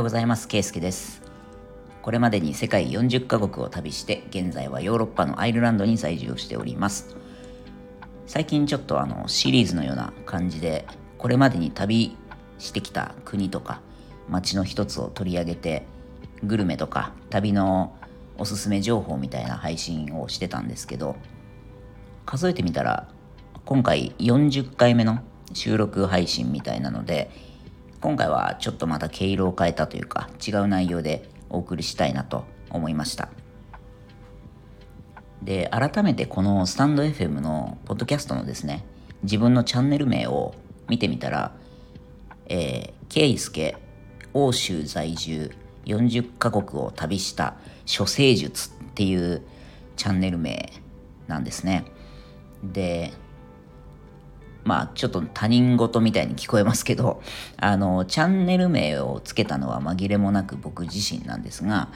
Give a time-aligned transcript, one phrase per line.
[0.00, 0.48] ようございます。
[0.48, 1.20] ケイスケです。
[2.00, 7.14] これまでに世界40カ国を旅して、現在はヨーロッパのアイルランドに在住しております。
[8.26, 10.86] 最近ちょっとあのシリーズのような感じで、
[11.18, 12.16] これまでに旅
[12.58, 13.82] してきた国とか
[14.30, 15.84] 街の一つを取り上げて、
[16.42, 17.94] グルメとか旅の
[18.38, 21.16] おすすめ情報みたいな配信をしてたんですけど、
[22.24, 23.06] 数えてみたら、
[23.66, 25.18] 今回40回目の
[25.52, 27.49] 収録配信みたいなので、
[28.00, 33.28] 今回はちょっとまた毛色を変えたというか違う内容でお送りしたいなと思いました。
[35.42, 38.84] で改めてこのスタンド FM のポッドキャストのですね
[39.22, 40.54] 自分のチャンネル名を
[40.88, 41.54] 見てみたら
[42.50, 43.76] えー、ケイスケ
[44.34, 45.52] 欧州在住
[45.86, 47.54] 40カ国を旅した
[47.86, 49.42] 処世術っていう
[49.96, 50.72] チャンネル名
[51.28, 51.84] なんですね。
[52.64, 53.12] で
[54.64, 57.22] まあちょっと他人事みたいに聞こえますけど、
[57.56, 61.88] あの、チャンネル名をつけたのは紛れもなく僕自身なんですが、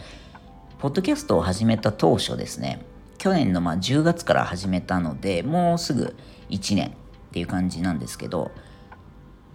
[0.79, 2.85] ポッドキャストを始めた当初ですね、
[3.19, 6.17] 去年のまあ10月から始めたので、もうすぐ
[6.51, 6.91] 1年っ
[7.33, 8.51] ていう感じなんですけど、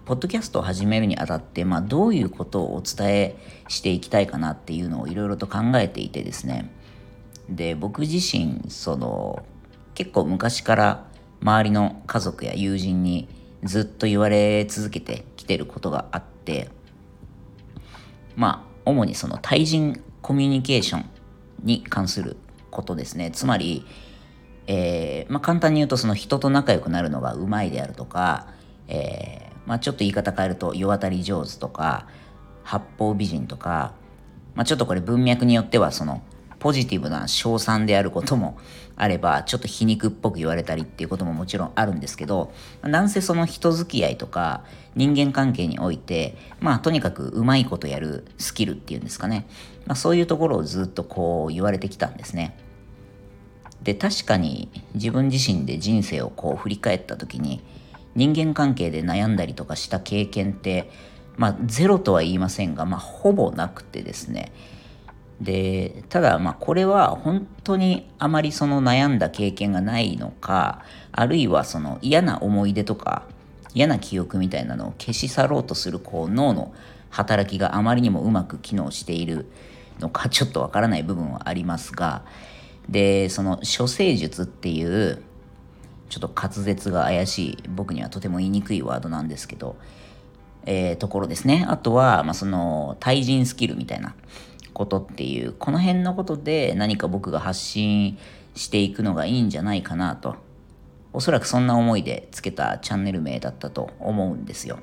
[0.05, 3.35] ポッドキャストを始めるにあたって、まあ、どういうことをお伝え
[3.67, 6.71] していきたいかなっていうのをいろいろと考えていてですね。
[7.47, 9.43] で僕自身その
[9.93, 11.08] 結構昔から
[11.41, 13.27] 周りの家族や友人に
[13.63, 16.69] ずっと言われ続けてきてることがあって
[18.35, 21.05] まあ主にその対人コミュニケーション
[21.63, 22.37] に関する
[22.71, 23.31] ことですね。
[23.31, 23.85] つまり、
[24.67, 28.47] えーまあ、簡単に言うとその人と仲良くなるのがうまいであるとか、
[28.87, 32.07] えーまあ、ちょっと言い方変えると世渡り上手とか
[32.63, 33.93] 八方美人とか、
[34.55, 36.21] まあ、ちょっとこれ文脈によってはその
[36.59, 38.57] ポジティブな称賛であることも
[38.95, 44.63] あればちょっと皮肉っぽく言われたりっていうことももちろんあるんですけどなんせその人付き合いとか
[44.95, 49.47] 人間関係においてまあとにかくうまいことやるスキルっていうんですかね、
[49.85, 52.57] まあ、そういうところをずっとこう言われてきたんですね。
[53.81, 57.63] で確かに自分自身で人生をこう振り返った時に
[58.13, 60.91] 人間関係で悩んだりとかした経験って
[61.37, 64.51] まあゼロとは言いませんがまあほぼなくてですね。
[65.41, 73.23] でただまあこれは本当にあまりその悩んだ経験がないのかあるいはその嫌な思い出とか
[73.73, 76.73] 嫌な記憶みたいなのを消し去ろうとするこう脳の
[77.09, 79.49] 働きがあまりにもうまく機能している
[79.99, 82.23] のかちょっとわからない部分はありますが
[82.89, 85.23] でその処世術っていう
[86.09, 89.75] ちょっと滑舌が怪しい僕にはとても言いにくいワードなんですけど、
[90.65, 91.65] えー、ところですね。
[91.69, 94.15] あとは、まあ、その対人スキルみたいな
[94.79, 98.17] ことっていうこの辺のことで何か僕が発信
[98.55, 100.37] していくのがいいんじゃないかなと。
[101.11, 104.79] おそらくそんな思いでつけたチャンネル名だったと思うんですよ。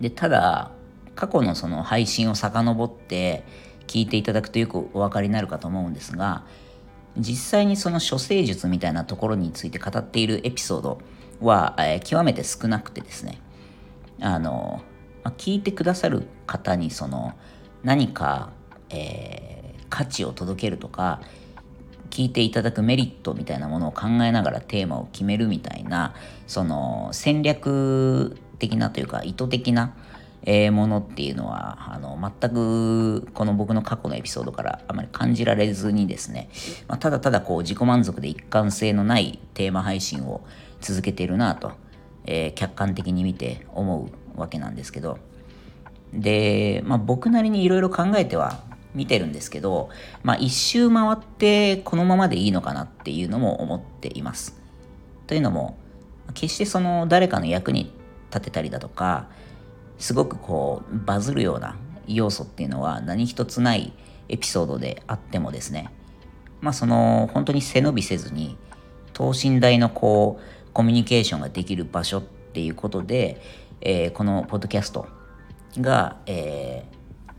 [0.00, 0.72] でただ
[1.14, 3.44] 過去のその配信を遡って
[3.86, 6.42] 聞いていただくとよくお分かりになるかと思うんですが
[7.16, 10.98] 実際にその処世術みたいなところについて語っているエピソード
[11.40, 13.40] は、えー、極めて少なくてですね
[14.20, 14.82] あの、
[15.22, 17.34] ま、聞いてくださる方にその
[17.84, 18.50] 何か、
[18.90, 21.20] えー、価値を届けるとか
[22.10, 26.14] 聞いていただくメリットみたいなものを考えながらテーマを決めるみたいな
[26.46, 29.96] その戦略的なというか意図的な、
[30.44, 36.48] えものっていうのはあの全くこの僕の過去のエピソードからあまり感じられずにですね、
[36.88, 40.44] まあ、ただただこう自己満足で一貫性のないテーマ配信を
[40.80, 41.72] 続けているなと、
[42.26, 45.18] えー、客観的に見て思うわけなんですけど
[46.12, 48.60] で、まあ、僕なりにいろいろ考えては
[48.94, 49.88] 見てるんですけど、
[50.22, 54.60] まあ、一周回ってこのままでいいのかなっていうのも思っています。
[55.26, 55.78] というのも
[56.34, 57.92] 決してその誰かの役に
[58.30, 59.28] 立てたりだとか
[59.98, 63.92] すごくこうバズるような要素っていうのは何一つない
[64.28, 65.90] エピソードであってもですね
[66.60, 68.56] まあその本当に背伸びせずに
[69.12, 73.40] 等身大のこうコミュニケーションができる場所っていうことで、
[73.80, 75.06] えー、このポッドキャスト
[75.78, 77.32] が、えー、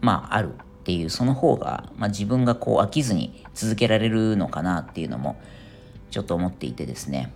[0.00, 5.40] まああるっていうその方が、まあ、自分がこう飽きずに続けられるのかなっていうのも
[6.10, 7.32] ちょっと思っていてですね、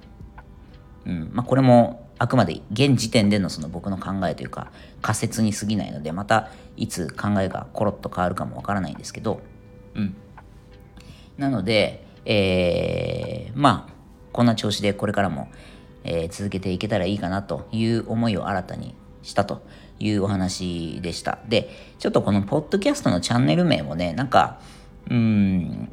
[1.05, 1.31] うん。
[1.33, 4.71] まあ、これもあくまで現時点でのその僕の考えというか
[5.03, 9.41] 仮説に過ぎないのでまたいつ考えがコロッと変わるかもわからないんですけど、
[9.95, 10.17] うん、
[11.37, 13.93] なので、えー、まあ
[14.33, 15.49] こんな調子でこれからも、
[16.03, 19.63] えー、続けていけたらいいかなという思いを新たにしたと。
[19.99, 21.39] いうお話でした。
[21.49, 24.61] で、ちょっとこのポッドキャストのチャンネル名もね、なんか、
[25.11, 25.89] うん、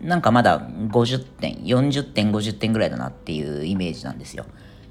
[0.00, 4.46] なんかまだ50点、40点、50点ぐらいだなっていうイメージなんですよ。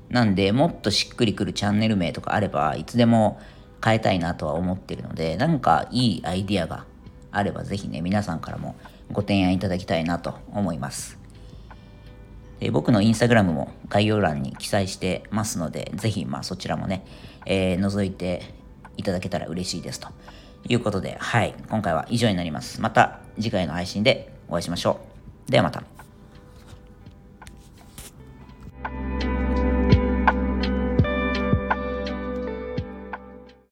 [0.09, 3.39] なんで、もっとしっくりくるチャンネル名とかあれば、いつでも
[3.83, 6.85] 変えたいなとは思ってるので、なんかいいアイディアが
[7.31, 8.75] あればぜひね、皆さんからも
[9.11, 11.20] ご提案いただきたいなと思います。
[12.61, 17.03] え僕のインスタグラムも概要欄に記載してますので、ぜひまあそちらもね、
[17.45, 18.53] えー、覗いて
[18.97, 20.07] いただけたら嬉しいですと
[20.69, 22.79] いうことで、はい、今回は以上になります。
[22.79, 24.99] また次回の配信でお会いしましょ
[25.47, 25.51] う。
[25.51, 25.90] ではまた。